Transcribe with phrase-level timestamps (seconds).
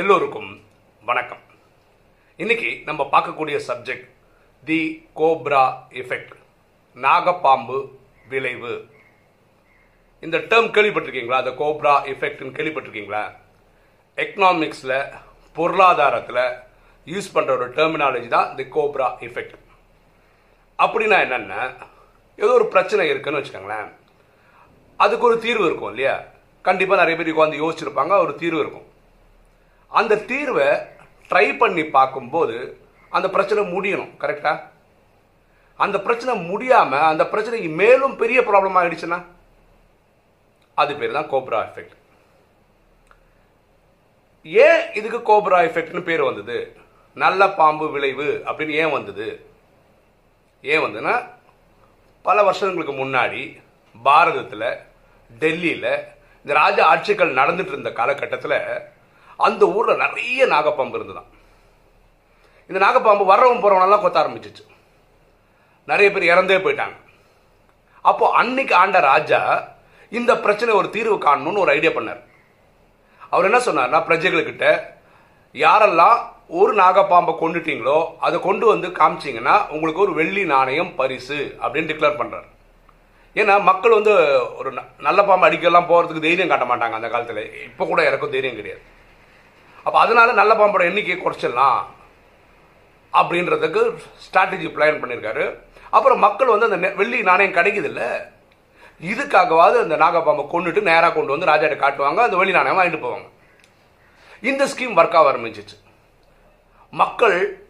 [0.00, 0.60] எல்லோருக்கும்
[1.04, 1.40] வணக்கம்.
[2.36, 4.08] இன்னைக்கு நம்ம பார்க்கக்கூடிய சப்ஜெக்ட்
[4.64, 6.34] தி கோப்ரா எஃபெக்ட்
[6.94, 7.90] நாகப்பாம்பு
[8.28, 8.88] விளைவு.
[10.20, 11.40] இந்த டேர்ம் கேள்விப்பட்டிருக்கீங்களா?
[11.42, 13.32] அந்த கோப்ரா எஃபெக்ட்னு கேள்விப்பட்டிருக்கீங்களா?
[14.16, 15.12] எக்கனாமிக்ஸில்
[15.54, 16.42] பொருளாதாரத்தில்
[17.04, 19.56] யூஸ் பண்ணுற ஒரு டெர்மினாலஜி தான் தி கோப்ரா எஃபெக்ட்
[20.78, 21.72] அப்படின்னா என்னென்ன
[22.36, 23.90] ஏதோ ஒரு பிரச்சனை இருக்குன்னு வச்சுக்கோங்களேன்.
[24.96, 26.22] அதுக்கு ஒரு தீர்வு இருக்கும் இல்லையா?
[26.62, 28.88] கண்டிப்பாக நிறைய பேர் உட்காந்து யோசிச்சிருப்பாங்க ஒரு தீர்வு இருக்கும்.
[29.92, 30.68] அந்த தீர்வை
[31.30, 32.56] ட்ரை பண்ணி பார்க்கும்போது
[33.12, 34.52] அந்த பிரச்சனை முடியணும் கரெக்டா
[35.80, 39.18] அந்த பிரச்சனை முடியாம அந்த பிரச்சனைக்கு மேலும் பெரிய ப்ராப்ளம் ஆகிடுச்சுன்னா
[40.78, 41.96] அது பேர் தான் கோப்ரா எஃபெக்ட்
[44.46, 46.58] ஏன் இதுக்கு கோப்ரா எஃபெக்ட்னு பேர் வந்தது?
[47.16, 49.26] நல்ல பாம்பு விளைவு அப்படின்னு ஏன் வந்தது?
[50.64, 51.14] ஏன் வந்ததுன்னா
[52.24, 53.42] பல வருஷங்களுக்கு முன்னாடி
[54.04, 54.68] பாரதத்தில்
[55.30, 55.90] டெல்லியில்
[56.44, 58.58] இந்த ராஜ ஆட்சிகள் நடந்துட்டு இருந்த காலகட்டத்தில்
[59.40, 61.38] அந்த ஊரில் நிறைய நாகப்பாம்பு இருந்துதான்
[62.70, 64.64] இந்த நாகப்பாம்பு வர்றவன் போகிறவனெல்லாம் கொத்த ஆரம்பிச்சிச்சு.
[65.86, 66.96] நிறைய பேர் இறந்தே போயிட்டாங்க.
[68.02, 69.68] அப்போ அன்னைக்கு ஆண்ட ராஜா
[70.10, 72.20] இந்த பிரச்சனை ஒரு தீர்வு காணணும்னு ஒரு ஐடியா பண்ணார்.
[73.30, 74.82] அவர் என்ன சொன்னார்னா பிரஜைகள்கிட்ட
[75.52, 76.18] யாரெல்லாம்
[76.48, 82.48] ஒரு நாகப்பாம்பை கொண்டுட்டீங்களோ அதை கொண்டு வந்து காமிச்சிங்கன்னா உங்களுக்கு ஒரு வெள்ளி நாணயம் பரிசு அப்படின்னு டிக்ளேர் பண்ணுறார்
[83.34, 84.10] ஏன்னா மக்கள் வந்து
[84.56, 87.62] ஒரு ந- நல்ல பாம்பு அடிக்கலாம் போகிறதுக்கு தைரியம் காட்ட மாட்டாங்க அந்த காலத்தில்.
[87.64, 88.82] இப்போ கூட எனக்கும் தைரியம் கிடையாது.
[89.84, 91.78] அப்போ அதனால நல்ல பாம்போட எண்ணிக்கையை குறைச்சிடலாம்
[93.12, 95.58] அப்படின்றதுக்கு ஸ்ட்ராட்டஜி பிளான் பண்ணியிருக்காரு
[95.90, 98.28] அப்புறம் மக்கள் வந்து அந்த நெ- வெள்ளி நாணயம் கிடைக்கிதுல்ல?
[99.02, 103.28] இதுக்காகவாவது அந்த நாகப்பாம்பை கொண்டுட்டு நேராக கொண்டு வந்து ராஜாட்ட காட்டுவாங்க அந்த வெள்ளி நாணயம் வாங்கிட்டு போவாங்க.
[104.40, 105.80] இந்த ஸ்கீம் ஒர்க் ஆக ஆரம்பிச்சிச்சு.
[106.90, 107.66] மக்கள்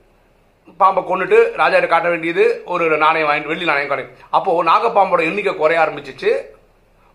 [0.77, 5.83] பாம்பை கொண்டுட்டு ராஜாட்ட காட்ட வேண்டியது ஒரு நாணயம் வாங்கிட்டு வெள்ளி நாணயம் கிடைக்கும் அப்போது நாகப்பாம்போட எண்ணிக்கை குறைய
[5.83, 6.41] ஆரம்பிச்சிச்சு.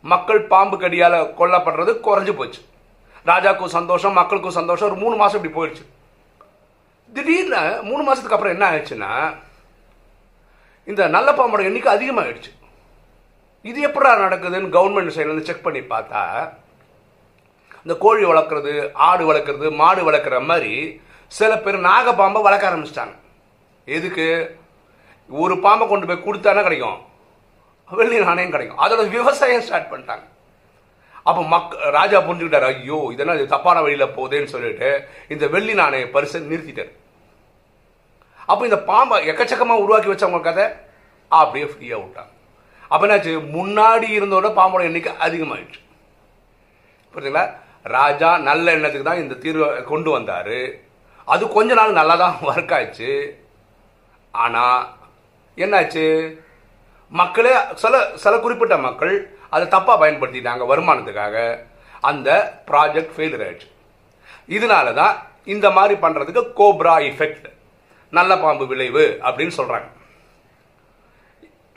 [0.02, 2.62] மக்கள் பாம்பு கடியால் கொல்லப்படுறது குறைஞ்சு போச்சு.
[3.26, 5.86] ராஜாக்கும் சந்தோஷம் மக்களுக்கும் சந்தோஷம் ஒரு மூணு மாதம் இப்படி போயிடுச்சு.
[7.14, 9.12] திடீர்னு மூணு மாதத்துக்கு அப்புறம் என்ன ஆயிடுச்சுன்னா
[10.92, 12.52] இந்த நல்ல பாம்போட எண்ணிக்கை அதிகமாகிடுச்சு
[13.70, 16.24] இது எப்படா நடக்குதுன்னு கவர்மெண்ட் சைட்லேருந்து செக் பண்ணி பார்த்தா
[17.84, 23.16] இந்த கோழி வளர்க்குறது ஆடு வளர்க்குறது மாடு வளர்க்குற மாதிரி சில பேர் நாகப்பாம்பை வளர்க்க ஆரம்பிச்சிட்டாங்க.
[23.86, 24.60] எதுக்கு?
[25.30, 27.00] ஒரு பாம்பை கொண்டு போய் கொடுத்தானே கிடைக்கும்.
[27.90, 28.80] வெள்ளி நாணயம் கிடைக்கும்.
[28.80, 30.26] அதோட விவசாயம் ஸ்டார்ட் பண்ணிட்டாங்க.
[31.30, 34.90] அப்போ மக் ராஜா புரிஞ்சுக்கிட்டார் ஐயோ இதெல்லாம் இது தப்பான வழியில் போகுதேன்னு சொல்லிட்டு
[35.34, 36.92] இந்த வெள்ளி நாணய பரிசை நிறுத்திட்டார்.
[38.52, 40.66] அப்போ இந்த பாம்பை எக்கச்சக்கமாக உருவாக்கி வச்சவங்க கதை
[41.32, 42.32] அப்படியே ஃப்ரீயாக விட்டாங்க.
[42.92, 43.34] அப்போ என்னாச்சு?
[43.58, 45.82] முன்னாடி இருந்தோட பாம்போட எண்ணிக்கை அதிகமாகிடுச்சு
[47.14, 47.46] புரியுதுங்களா
[47.98, 50.58] ராஜா நல்ல எண்ணத்துக்கு தான் இந்த தீர்வை கொண்டு வந்தார்.
[51.34, 53.12] அது கொஞ்ச நாள் நல்லா தான் ஒர்க் ஆச்சு
[54.34, 54.82] ஆனால்
[55.64, 56.06] என்னாச்சு?
[57.12, 59.16] மக்களே சில சில குறிப்பிட்ட மக்கள்
[59.56, 61.36] அதை தப்பாக பயன்படுத்திட்டாங்க வருமானத்துக்காக.
[62.10, 62.30] அந்த
[62.70, 63.70] ப்ராஜெக்ட் ஃபெயிலியர் ஆயிடுச்சு
[64.56, 65.14] இதனால தான்
[65.54, 67.46] இந்த மாதிரி பண்ணுறதுக்கு கோப்ரா எஃபெக்ட்
[68.18, 69.88] நல்ல பாம்பு விளைவு அப்படின்னு சொல்கிறாங்க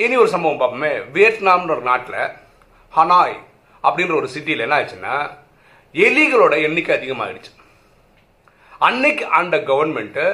[0.05, 0.91] இனி ஒரு சம்பவம் பார்ப்போமே.
[1.15, 2.21] வியட்நாம்னு ஒரு நாட்டில்
[2.93, 3.37] ஹனாய்
[3.85, 5.15] அப்படின்ற ஒரு சிட்டியில் என்ன ஆச்சுன்னா
[5.95, 7.53] எலிகளோட எண்ணிக்கை அதிகமாகிடுச்சு
[8.89, 10.27] அன்னைக்கு ஆண்ட கவர்மெண்ட்டு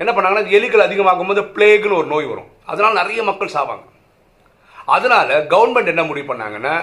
[0.00, 2.50] என்ன பண்ணாங்கன்னா எலிகள் அதிகமாகும் போது பிளேக்னு ஒரு நோய் வரும்.
[2.70, 3.84] அதனால் நிறைய மக்கள் சாவாங்க.
[4.94, 6.74] அதனால கவர்மெண்ட் என்ன முடிவு பண்ணாங்கன்னா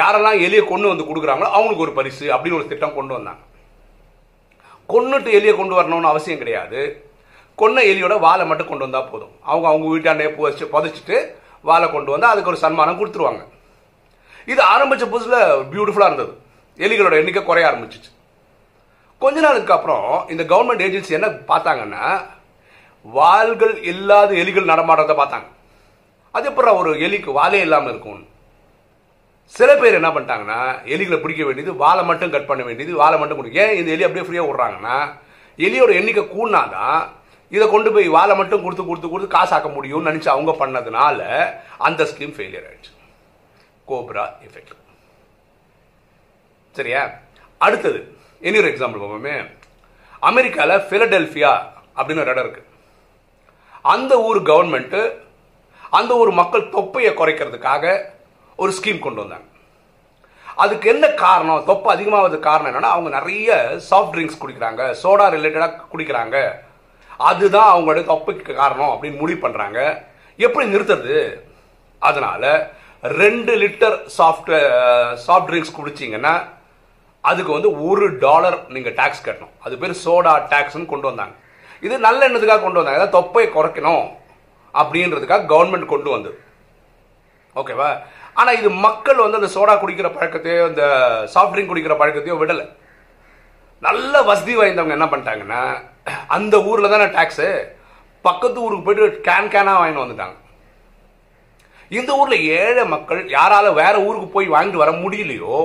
[0.00, 3.42] யாரெல்லாம் எலியை கொண்டு வந்து கொடுக்குறாங்களோ அவங்களுக்கு ஒரு பரிசு அப்படின்னு ஒரு திட்டம் கொண்டு வந்தாங்க.
[4.92, 6.80] கொன்னுட்டு எலியை கொண்டு வரணும்னு அவசியம் கிடையாது.
[7.60, 9.34] கொன்ன எலியோட வாழை மட்டும் கொண்டு வந்தால் போதும்.
[9.50, 11.16] அவங்க அவங்க வீட்டாண்டே புதைச்சு புதைச்சிட்டு
[11.70, 13.42] வாழை கொண்டு வந்தால் அதுக்கு ஒரு சன்மானம் கொடுத்துருவாங்க.
[14.52, 15.40] இது ஆரம்பித்த புதுசில்
[15.72, 16.32] பியூட்டிஃபுல்லாக இருந்தது.
[16.84, 18.10] எலிகளோட எண்ணிக்கை குறைய ஆரம்பிச்சிச்சு.
[19.22, 22.04] கொஞ்ச நாளுக்கு அப்புறம் இந்த கவர்மெண்ட் ஏஜென்சி என்ன பார்த்தாங்கன்னா
[23.18, 25.48] வாள்கள் இல்லாத எலிகள் நடமாடுறத பார்த்தாங்க.
[26.36, 28.20] அது அப்புறம் ஒரு எலிக்கு வாலே இல்லாமல் இருக்கும்?
[29.56, 30.60] சில பேர் என்ன பண்ணிட்டாங்கன்னா
[30.94, 34.26] எலிகளை பிடிக்க வேண்டியது வாழை மட்டும் கட் பண்ண வேண்டியது வாழை மட்டும் பிடிக்கும் ஏன் இந்த எலி அப்படியே
[34.28, 34.96] ஃப்ரீயாக விடுறாங்கன்னா
[35.58, 37.00] எலியோட எண்ணிக்கை கூடினாதான்
[37.50, 41.20] இதை கொண்டு போய் வாழை மட்டும் கொடுத்து கொடுத்து கொடுத்து காசாக்க முடியும்னு நினச்சி அவங்க பண்ணதுனால
[41.88, 42.92] அந்த ஸ்கீம் ஃபெயிலியர் ஆயிடுச்சு.
[43.90, 44.78] கோப்ரா எஃபெக்ட்
[46.76, 47.02] சரியா?
[47.58, 47.98] அடுத்தது
[48.40, 49.34] இன்னொரு எக்ஸாம்பிள் பார்ப்போமே.
[50.28, 51.52] அமெரிக்காவில் ஃபிலடெல்ஃபியா
[51.96, 52.70] அப்படின்னு ஒரு இடம் இருக்குது
[53.94, 55.02] அந்த ஊர் கவர்மெண்ட்டு
[55.98, 57.84] அந்த ஊர் மக்கள் தொப்பையை குறைக்கிறதுக்காக
[58.62, 59.46] ஒரு ஸ்கீம் கொண்டு வந்தாங்க.
[60.62, 61.64] அதுக்கு என்ன காரணம்?
[61.70, 63.50] தொப்பை அதிகமாகிறது காரணம் என்னன்னா அவங்க நிறைய
[63.88, 66.36] சாஃப்ட் ட்ரிங்க்ஸ் குடிக்கிறாங்க சோடா ரிலேட்டடாக குடிக்கிறாங்க.
[67.30, 69.80] அதுதான் அவங்களுடைய தொப்பைக்கு காரணம் அப்படின்னு முடிவு பண்ணுறாங்க
[70.46, 71.18] எப்படி நிறுத்துறது?
[72.08, 72.42] அதனால
[73.22, 74.50] ரெண்டு லிட்டர் சாஃப்ட்
[75.26, 76.34] சாஃப்ட் ட்ரிங்க்ஸ் குடிச்சீங்கன்னா
[77.30, 79.54] அதுக்கு வந்து ஒரு டாலர் நீங்கள் டேக்ஸ் கட்டணும்.
[79.66, 81.34] அது பேர் சோடா டேக்ஸ்னு கொண்டு வந்தாங்க.
[81.86, 83.00] இது நல்ல எண்ணத்துக்காக கொண்டு வந்தாங்க.
[83.00, 84.04] அதாவது தொப்பையை குறைக்கணும்.
[84.80, 86.36] அப்படின்றதுக்காக கவர்மெண்ட் கொண்டு வந்தது.
[87.60, 87.88] ஓகேவா
[88.40, 90.84] ஆனால் இது மக்கள் வந்து அந்த சோடா குடிக்கிற பழக்கத்தையோ இந்த
[91.34, 92.64] சாஃப்ட் ட்ரிங்க் குடிக்கிற பழக்கத்தையோ விடலை.
[93.86, 95.62] நல்ல வசதி வாய்ந்தவங்க என்ன பண்ணிட்டாங்கன்னா
[96.36, 97.48] அந்த ஊரில் தானே டேக்ஸு
[98.26, 100.36] பக்கத்து ஊருக்கு போயிட்டு கேன் கேனாக வாங்கிட்டு வந்துட்டாங்க.
[101.98, 105.56] இந்த ஊரில் ஏழை மக்கள் யாரால வேற ஊருக்கு போய் வாங்கிட்டு வர முடியலையோ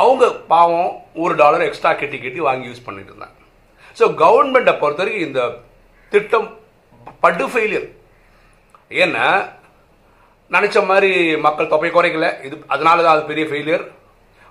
[0.00, 0.92] அவங்க பாவம்
[1.22, 3.38] ஒரு டாலர் எக்ஸ்ட்ரா கட்டி கட்டி வாங்கி யூஸ் பண்ணிட்டு இருந்தாங்க.
[3.98, 5.42] ஸோ கவர்மெண்ட்டை பொறுத்த வரைக்கும் இந்த
[6.12, 6.48] திட்டம்
[7.24, 7.86] படு ஃபெயிலியர்
[8.90, 9.26] ஏன்னா
[10.50, 12.44] நினச்ச மாதிரி மக்கள் தொகை குறைக்கல.
[12.44, 13.84] இது அதனால தான் அது பெரிய ஃபெயிலியர்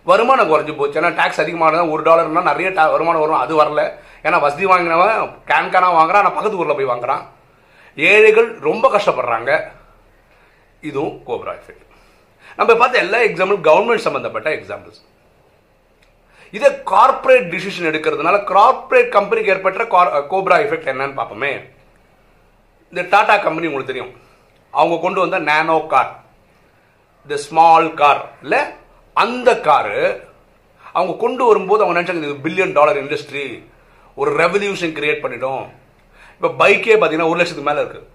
[0.03, 1.01] வருமானம் குறைஞ்சி போச்சு.
[1.01, 3.43] ஏன்னா டேக்ஸ் அதிகமானதான் ஒரு டாலர்னா நிறைய வருமானம் வரும்.
[3.43, 3.83] அது வரல.
[4.23, 6.21] ஏன்னா வசதி வாங்கினவன் கேன் கேனா வாங்குறான்.
[6.21, 7.23] ஆனால் பக்கத்து ஊரில் போய் வாங்குறான்.
[7.95, 9.51] ஏழைகள் ரொம்ப கஷ்டப்படுறாங்க.
[10.81, 11.83] இதுவும் கோப்ரா எஃபெக்ட்
[12.55, 15.01] நம்ம பார்த்த எல்லா எக்ஸாம்பிள் கவர்மெண்ட் சம்பந்தப்பட்ட எக்ஸாம்பிள்ஸ்
[16.51, 19.83] இதே கார்ப்பரேட் டிசிஷன் எடுக்கிறதுனால கார்ப்பரேட் கம்பெனிக்கு ஏற்பட்ட
[20.31, 21.51] கோப்ரா எஃபெக்ட் என்னன்னு பார்ப்போமே.
[22.95, 24.11] இந்த டாடா கம்பெனி உங்களுக்கு தெரியும்.
[24.73, 26.11] அவங்க கொண்டு வந்த நானோ கார்.
[27.25, 28.59] இந்த ஸ்மால் கார் இல்லை
[29.15, 29.97] அந்த காரு
[30.93, 33.43] அவங்க கொண்டு வரும்போது அவங்க நினச்சாங்க இது பில்லியன் டாலர் இண்டஸ்ட்ரி
[34.21, 35.65] ஒரு ரெவல்யூஷன் கிரியேட் பண்ணிட்டோம்.
[36.37, 38.09] இப்போ பைக்கே பார்த்தீங்கன்னா ஒரு லட்சத்துக்கு மேலே இருக்குது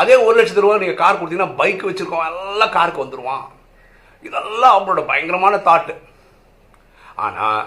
[0.00, 3.46] அதே ஒரு லட்சத்து ரூபா நீங்கள் கார் கொடுத்தீங்கன்னா பைக் வச்சுருக்கோம் எல்லாம் காருக்கு வந்துடுவான்
[4.28, 5.96] இதெல்லாம் அவங்களோட பயங்கரமான தாட்டு
[7.26, 7.64] ஆனால்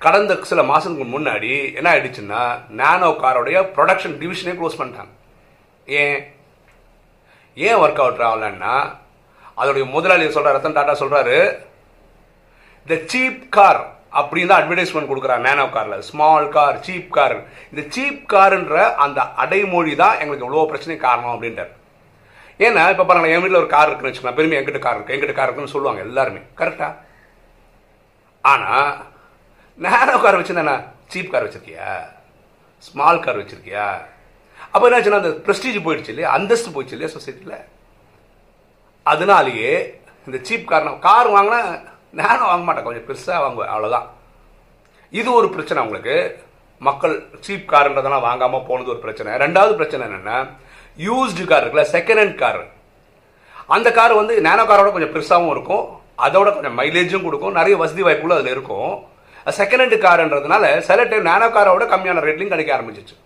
[0.00, 2.44] கடந்த சில மாதத்துக்கு முன்னாடி என்ன ஆயிடுச்சுன்னா
[2.80, 5.12] நானோ காரோடைய ப்ரொடக்ஷன் டிவிஷனே க்ளோஸ் பண்ணிட்டாங்க.
[5.86, 6.20] ஏன்?
[7.56, 8.74] ஏன் ஒர்க் அவுட் ஆகலன்னா
[9.58, 11.36] அதோடைய முதலாளி சொல்கிறார் ரத்தன் டாட்டா சொல்கிறாரு
[12.86, 13.80] இந்த சீப் கார்
[14.12, 17.36] அப்படின்னு தான் அட்வர்டைஸ்மெண்ட் கொடுக்குறா நேனோ காரில் ஸ்மால் கார் சீப் கார்
[17.70, 21.72] இந்த சீப் கார்ன்ற அந்த அடைமொழி தான் எங்களுக்கு இவ்வளோ பிரச்சனை காரணம் அப்படின்றார்
[22.60, 25.48] ஏன்னா இப்போ பாருங்க என் வீட்டில் ஒரு கார் இருக்குன்னு வச்சுக்கலாம் பெருமை எங்கிட்ட கார் இருக்கு எங்கிட்ட கார்
[25.48, 26.42] இருக்குன்னு சொல்லுவாங்க எல்லாருமே.
[26.60, 26.88] கரெக்டா
[28.44, 28.90] ஆனால்
[29.78, 30.76] நேனோ கார் வச்சுருந்தேண்ணா
[31.10, 31.88] சீப் கார் வச்சுருக்கியா?
[32.82, 33.86] ஸ்மால் கார் வச்சுருக்கியா?
[34.74, 36.30] அப்போ என்னாச்சுன்னா அந்த ப்ரெஸ்டீஜ் போயிடுச்சு இல்லையா?
[36.36, 37.58] அந்தஸ்து போயிடுச்சு இல்லையா சொசைட்டியில்
[39.12, 39.72] அதனாலேயே
[40.26, 41.60] இந்த சீப் காரணம் கார் வாங்கினா
[42.20, 42.86] நானும் வாங்க மாட்டேன்.
[42.86, 43.72] கொஞ்சம் பெருசாக வாங்குவேன்.
[43.74, 44.06] அவ்வளோதான்
[45.20, 46.16] இது ஒரு பிரச்சனை உங்களுக்கு.
[46.86, 47.14] மக்கள்
[47.46, 49.32] சீப் காருன்றதெல்லாம் வாங்காமல் போனது ஒரு பிரச்சனை.
[49.44, 50.38] ரெண்டாவது பிரச்சனை என்னென்னா
[51.06, 52.62] யூஸ்டு கார் இருக்குல்ல செகண்ட் ஹேண்ட் கார்
[53.76, 55.84] அந்த கார் வந்து நேனோ காரோட கொஞ்சம் பெருசாகவும் இருக்கும்.
[56.26, 57.56] அதோட கொஞ்சம் மைலேஜும் கொடுக்கும்.
[57.58, 58.92] நிறைய வசதி வாய்ப்புகளும் அதில் இருக்கும்.
[59.60, 63.16] செகண்ட் ஹேண்ட் கார்ன்றதுனால சில டைம் நேனோ காரோட கம்மியான ரேட்லையும் கிடைக்க ஆரம்பிச்சிச்சு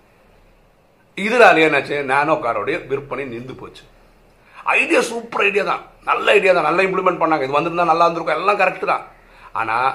[1.27, 3.85] இதனால என்னாச்சு நானோ காரோடைய விற்பனை நின்று போச்சு.
[4.79, 5.83] ஐடியா சூப்பர் ஐடியா தான்.
[6.11, 6.69] நல்ல ஐடியா தான்.
[6.69, 7.47] நல்லா இம்ப்ளிமெண்ட் பண்ணாங்க.
[7.47, 8.39] இது வந்திருந்தா நல்லா இருந்திருக்கும்.
[8.41, 9.05] எல்லாம் கரெக்டு தான்.
[9.61, 9.91] ஆனால்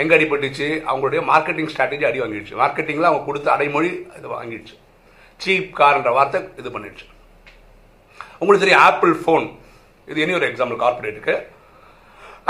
[0.00, 0.68] எங்கே அடிபட்டுச்சு?
[0.90, 2.54] அவங்களுடைய மார்க்கெட்டிங் ஸ்ட்ராட்டஜி அடி வாங்கிடுச்சு.
[2.62, 4.74] மார்க்கெட்டிங்கில் அவங்க கொடுத்த அடைமொழி இது வாங்கிடுச்சு.
[5.40, 7.06] சீப் கார்ன்ற வார்த்தை இது பண்ணிடுச்சு.
[8.40, 9.46] உங்களுக்கு தெரியும் ஆப்பிள் ஃபோன்
[10.10, 11.34] இது இனி ஒரு எக்ஸாம்பிள் கார்பரேட்டுக்கு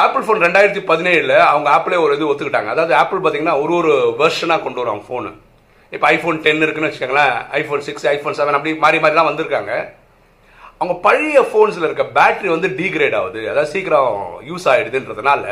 [0.02, 2.70] ஆப்பிள் ஃபோன் ரெண்டாயிரத்தி பதினேழில் அவங்க ஆப்பிளே ஒரு இது ஒத்துக்கிட்டாங்க.
[2.75, 5.32] அதாவது ஆப்பிள் பார்த்தீங்கன்னா ஒரு ஒரு வெர்ஷனாக கொண்டு வரும் ஃபோனு
[5.92, 9.72] இப்போ ஐஃபோன் டென் இருக்குன்னு வச்சுக்கோங்களேன் ஐஃபோன் சிக்ஸ் ஐஃபோன் செவன் அப்படி மாறி மாறி தான் வந்திருக்காங்க.
[10.80, 13.40] அவங்க பழைய ஃபோன்ஸில் இருக்க பேட்டரி வந்து டீக்ரேட் ஆகுது.
[13.50, 14.14] அதாவது சீக்கிரம்
[14.50, 15.44] யூஸ் ஆகிடுதுன்றதுனால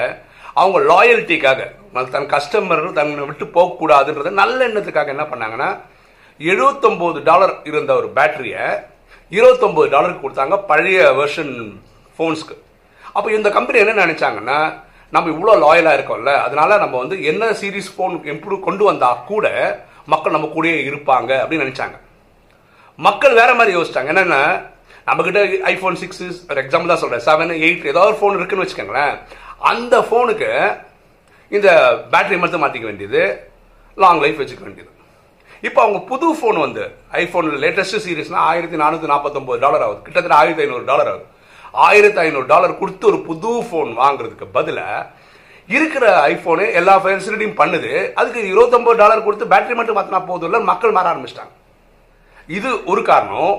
[0.60, 1.60] அவங்க லாயல்ட்டிக்காக
[2.14, 5.68] தன் கஸ்டமர் தன்னை விட்டு போகக்கூடாதுன்றது நல்ல எண்ணத்துக்காக என்ன பண்ணாங்கன்னா
[6.40, 8.64] எழுபத்தொம்போது டாலர் இருந்த ஒரு பேட்டரியை
[9.32, 11.54] இருபத்தொம்போது டாலருக்கு கொடுத்தாங்க பழைய வெர்ஷன்
[12.16, 12.54] ஃபோன்ஸ்க்கு
[13.16, 14.58] அப்போ இந்த கம்பெனி என்ன நினைச்சாங்கன்னா
[15.12, 19.46] நம்ம இவ்வளோ லாயலாக இருக்கோம்ல அதனால நம்ம வந்து என்ன சீரிஸ் ஃபோன் இம்ப்ரூவ் கொண்டு வந்தால் கூட
[20.06, 21.96] மக்கள் நம்ம கூடயே இருப்பாங்க அப்படின்னு நினைச்சாங்க.
[22.96, 24.10] மக்கள் வேற மாதிரி யோசிச்சாங்க.
[24.14, 24.42] என்னன்னா
[25.04, 27.24] நம்ம கிட்ட ஐபோன் சிக்ஸ் ஒரு எக்ஸாம்பிள் தான் சொல்றேன்.
[27.28, 29.18] செவன் எயிட் ஏதாவது ஒரு ஃபோன் இருக்குன்னு வச்சுக்கோங்களேன்.
[29.58, 30.50] அந்த ஃபோனுக்கு
[31.48, 31.68] இந்த
[32.12, 33.50] பேட்டரி மட்டும் மாற்றிக்க வேண்டியது.
[33.96, 34.90] லாங் லைஃப் வச்சுக்க வேண்டியது.
[35.60, 40.02] இப்போ அவங்க புது ஃபோன் வந்து ஐஃபோனில் லேட்டஸ்ட் சீரீஸ்னா ஆயிரத்தி நானூற்றி நாற்பத்தொம்பது டாலர் ஆகுது.
[40.02, 41.26] கிட்டத்தட்ட ஆயிரத்தி ஐநூறு டாலர் ஆகுது.
[41.72, 45.10] ஆயிரத்தி ஐநூறு டாலர் கொடுத்து ஒரு புது ஃபோன் வாங்குறதுக்கு பதிலாக
[45.74, 47.90] இருக்கிற ஐஃபோனு எல்லா ஃபெசிலிட்டியும் பண்ணுது.
[48.20, 51.54] அதுக்கு இருபத்தொம்பது டாலர் கொடுத்து பேட்டரி மட்டும் மாற்றினா போதும் இல்லை மக்கள் மாற ஆரம்பிச்சிட்டாங்க.
[52.58, 53.54] இது ஒரு காரணம்.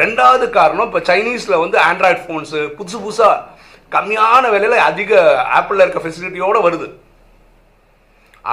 [0.00, 3.44] ரெண்டாவது காரணம் இப்போ சைனீஸில் வந்து ஆண்ட்ராய்டு ஃபோன்ஸு புதுசு புதுசாக
[3.94, 5.10] கம்மியான விலையில் அதிக
[5.58, 6.88] ஆப்பிளில் இருக்க ஃபெசிலிட்டியோடு வருது.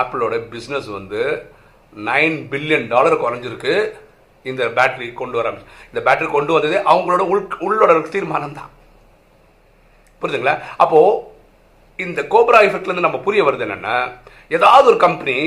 [0.01, 1.21] ஆப்பிளோட பிஸ்னஸ் வந்து
[2.09, 3.75] நைன் பில்லியன் டாலர் குறைஞ்சிருக்கு.
[4.45, 5.51] இந்த பேட்டரி கொண்டு வர
[5.91, 8.71] இந்த பேட்டரி கொண்டு வந்ததே அவங்களோட உள் உள்ளோட தீர்மானம் தான்
[10.21, 11.33] புரியுதுங்களா அப்போது
[11.99, 13.95] இந்த கோப்ரா எஃபெக்ட்லேருந்து நம்ம புரிய வருது என்னென்னா
[14.57, 15.37] ஏதாவது ஒரு கம்பெனி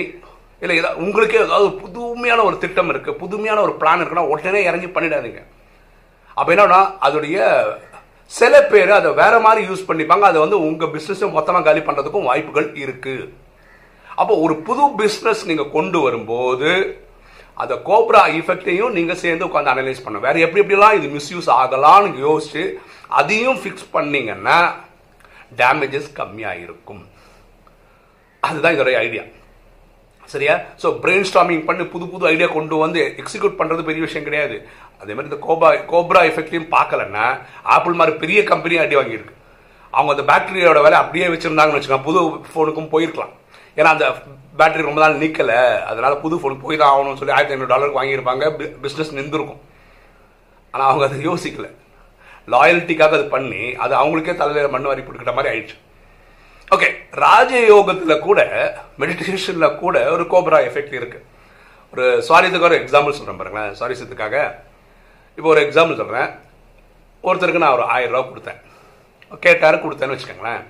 [0.63, 4.89] இல்லை ஏதாவது உங்களுக்கே ஏதாவது ஒரு புதுமையான ஒரு திட்டம் இருக்குது புதுமையான ஒரு பிளான் இருக்குன்னா உடனே இறங்கி
[4.95, 5.43] பண்ணிடாதீங்க.
[6.39, 7.39] அப்போ என்னன்னா அதோடைய
[8.31, 12.69] சில பேர் அதை வேற மாதிரி யூஸ் பண்ணிப்பாங்க அதை வந்து உங்கள் பிஸ்னஸை மொத்தமாக காலி பண்ணுறதுக்கும் வாய்ப்புகள்
[12.85, 13.29] இருக்குது
[14.21, 16.73] அப்போ ஒரு புது பிஸ்னஸ் நீங்கள் கொண்டு வரும்போது
[17.63, 20.27] அந்த கோப்ரா இஃபெக்டையும் நீங்கள் சேர்ந்து உட்காந்து அனலைஸ் பண்ணணும்.
[20.27, 22.65] வேறு எப்படி எப்படிலாம் இது மிஸ்யூஸ் ஆகலாம்னு யோசிச்சு
[23.21, 24.59] அதையும் ஃபிக்ஸ் பண்ணிங்கன்னா
[25.61, 27.03] டேமேஜஸ் கம்மியாக இருக்கும்
[28.43, 29.25] அதுதான் இதோடைய ஐடியா
[30.33, 30.55] சரியா?
[30.83, 34.57] ஸோ பிரெயின் ஸ்டாமிங் பண்ணி புது புது ஐடியா கொண்டு வந்து எக்ஸிக்யூட் பண்ணுறது பெரிய விஷயம் கிடையாது.
[35.03, 37.27] அதே மாதிரி இந்த கோபா கோப்ரா எஃபெக்ட்லையும் பார்க்கலன்னா
[37.77, 39.35] ஆப்பிள் மாதிரி பெரிய கம்பெனியும் அடி வாங்கியிருக்கு.
[39.97, 42.07] அவங்க அந்த பேட்டரியோட வேலை அப்படியே வச்சுருந்தாங்கன்னு வச்சுக்கோங்க.
[42.09, 43.33] புது ஃபோனுக்கும் போயிருக்கலாம்.
[43.79, 44.07] ஏன்னா அந்த
[44.61, 45.59] பேட்டரி ரொம்ப நாள் நிற்கலை
[45.91, 48.45] அதனால புது ஃபோன் போய் தான் ஆகணும்னு சொல்லி ஆயிரத்தி ஐநூறு டாலருக்கு வாங்கியிருப்பாங்க.
[48.85, 49.61] பிஸ்னஸ் நின்றுருக்கும்.
[50.75, 51.71] ஆனால் அவங்க அதை யோசிக்கலை.
[52.53, 55.77] லாயல்ட்டிக்காக அது பண்ணி அது அவங்களுக்கே தலையில மண் வாரி கொடுக்குற மாதிரி ஆயிடுச்சு.
[56.75, 56.89] ஓகே
[57.25, 58.41] ராஜயோகத்தில் கூட
[59.03, 61.21] மெடிடேஷனில் கூட ஒரு கோப்ரா எஃபெக்ட் இருக்கு.
[61.93, 63.77] ஒரு சுவாரஸ்யத்துக்கு ஒரு எக்ஸாம்பிள் சொல்கிறேன் பாருங்களேன்.
[63.79, 64.37] சுவாரியத்துக்காக
[65.39, 66.31] இப்போ ஒரு எக்ஸாம்பிள் சொல்கிறேன்
[67.29, 68.61] ஒருத்தருக்கு நான் ஒரு ஆயிரம் ரூபா கொடுத்தேன்.
[69.45, 70.63] கேட்டார் கொடுத்தேன்னு வச்சுக்கோங்களேன்.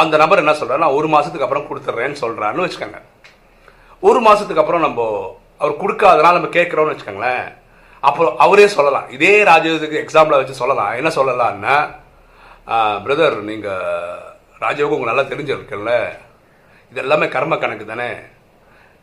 [0.00, 3.00] அந்த நபர் என்ன சொல்கிறார் நான் ஒரு மாதத்துக்கு அப்புறம் கொடுத்துட்றேன்னு சொல்கிறான்னு வச்சுக்கோங்க.
[4.08, 5.02] ஒரு மாதத்துக்கு அப்புறம் நம்ம
[5.60, 7.46] அவர் கொடுக்காதனால நம்ம கேட்குறோன்னு வச்சுக்கோங்களேன்.
[8.08, 9.06] அப்புறம் அவரே சொல்லலாம்.
[9.16, 10.92] இதே ராஜயோகத்துக்கு எக்ஸாம்பிளாக வச்சு சொல்லலாம்.
[11.00, 11.76] என்ன சொல்லலாம்னா
[13.04, 14.24] பிரதர் நீங்கள்
[14.64, 15.92] ராஜயோகம் உங்களுக்கு நல்லா தெரிஞ்சிருக்குல்ல.
[16.90, 18.10] இது எல்லாமே கர்ம கணக்கு தானே.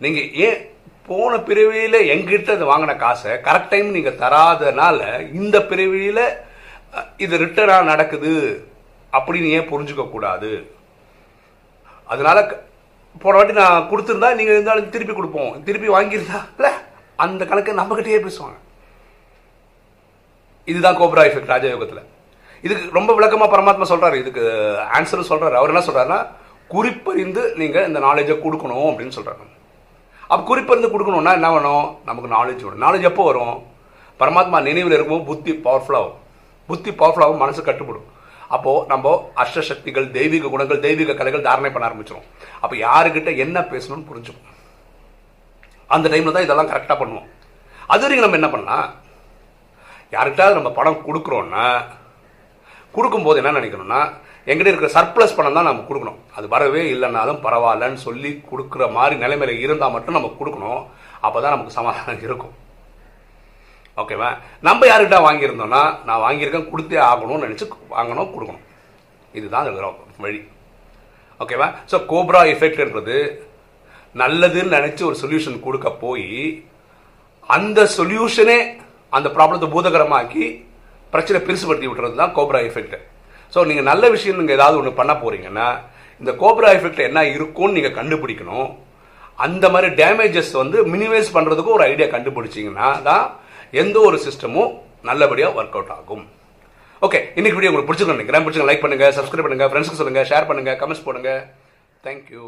[0.03, 0.59] நீங்கள் ஏன்
[1.07, 4.99] போன பிரிவியில் எங்கிட்ட அது வாங்கின காசை கரெக்ட் டைம் நீங்கள் தராதனால
[5.39, 6.25] இந்த பிரிவியில்
[7.23, 8.33] இது ரிட்டர்னாக நடக்குது
[9.17, 10.51] அப்படின்னு ஏன் புரிஞ்சுக்க கூடாது?
[12.13, 12.37] அதனால
[13.23, 15.51] போன வாட்டி நான் கொடுத்துருந்தா நீங்கள் இருந்தாலும் திருப்பி கொடுப்போம்.
[15.67, 16.69] திருப்பி வாங்கியிருந்தால
[17.25, 18.57] அந்த கணக்கு நம்மக்கிட்டேயே பேசுவாங்க.
[20.71, 22.03] இதுதான் கோப்ரா எஃபெக்ட் ராஜயோகத்தில்.
[22.65, 24.43] இதுக்கு ரொம்ப விளக்கமாக பரமாத்மா சொல்கிறாரு இதுக்கு
[24.97, 26.19] ஆன்சர் சொல்கிறாரு அவர் என்ன சொல்கிறாருன்னா
[26.73, 29.43] குறிப்பறிந்து நீங்கள் இந்த நாலேஜை கொடுக்கணும் அப்படின்னு சொல்கிறாங்க
[30.29, 31.87] அப்போ குறிப்பறிந்து கொடுக்கணும்னா என்ன வேணும்?
[32.09, 32.83] நமக்கு நாலேஜ் வேணும்.
[32.85, 33.55] நாலேஜ் எப்போ வரும்?
[34.21, 36.17] பரமாத்மா நினைவில் இருக்கும்போது புத்தி பவர்ஃபுல்லாகும்
[36.69, 38.07] புத்தி பவர்ஃபுல்லாகவும் மனசு கட்டுப்படும்.
[38.55, 42.27] அப்போது நம்ம அஷ்டசக்திகள் தெய்வீக குணங்கள் தெய்வீக கலைகள் தாரணை பண்ண ஆரம்பிச்சிடும்
[42.63, 44.49] அப்போ யாருக்கிட்ட என்ன பேசணும்னு புரிஞ்சுக்கும்.
[45.95, 47.27] அந்த டைமில் தான் இதெல்லாம் கரெக்டாக பண்ணுவோம்.
[47.93, 48.87] அது வரைக்கும் நம்ம என்ன பண்ணலாம்?
[50.15, 51.65] யாருக்கிட்டாவது நம்ம பணம் கொடுக்குறோன்னா
[52.95, 54.01] கொடுக்கும்போது என்ன நினைக்கணும்னா
[54.49, 56.17] எங்கிட்ட இருக்கிற சர்ப்ளஸ் பணம் தான் நம்ம கொடுக்கணும்.
[56.37, 60.81] அது வரவே இல்லைனாலும் பரவாயில்லன்னு சொல்லி கொடுக்குற மாதிரி நிலைமையில இருந்தால் மட்டும் நம்ம கொடுக்கணும்.
[61.25, 62.53] அப்போ தான் நமக்கு சமாதானம் இருக்கும்.
[64.01, 64.29] ஓகேவா?
[64.67, 67.65] நம்ம யாருக்கிட்ட வாங்கியிருந்தோம்னா நான் வாங்கியிருக்கேன் கொடுத்தே ஆகணும்னு நினச்சி
[67.95, 68.65] வாங்கணும் கொடுக்கணும்.
[69.39, 69.91] இதுதான் அதுல
[70.25, 70.39] வழி.
[71.43, 71.67] ஓகேவா?
[71.91, 73.17] ஸோ கோப்ரா எஃபெக்ட்ன்றது
[74.21, 76.29] நல்லதுன்னு நினச்சி ஒரு சொல்யூஷன் கொடுக்க போய்
[77.55, 78.59] அந்த சொல்யூஷனே
[79.17, 80.45] அந்த ப்ராப்ளத்தை பூதகரமாக்கி
[81.13, 82.95] பிரச்சனை பெருசுபடுத்தி விட்டுறது தான் கோப்ரா எஃபெக்ட்
[83.53, 85.67] ஸோ நீங்கள் நல்ல விஷயம் நீங்கள் ஏதாவது ஒன்று பண்ண போறீங்கன்னா
[86.21, 88.69] இந்த கோப்ரா எஃபெக்ட் என்ன இருக்கும்னு நீங்கள் கண்டுபிடிக்கணும்.
[89.45, 93.25] அந்த மாதிரி டேமேஜஸ் வந்து மினிமைஸ் பண்ணுறதுக்கு ஒரு ஐடியா கண்டுபிடிச்சிங்கன்னா தான்
[93.81, 94.71] எந்த ஒரு சிஸ்டமும்
[95.09, 96.25] நல்லபடியாக ஒர்க் அவுட் ஆகும்.
[97.05, 98.45] ஓகே இன்னைக்கு வீடியோ உங்களுக்கு பிடிச்சிருக்கோம் நினைக்கிறேன்.
[98.45, 101.31] பிடிச்சிங்க லைக் பண்ணுங்கள் சப்ஸ்கிரைப் பண்ணுங்கள் ஃப்ரெண்ட்ஸ்க்கு சொல்லுங்க ஷேர் பண்ணுங்கள் கமெண்ட்ஸ் போடுங்க.
[102.07, 102.45] தேங்க்யூ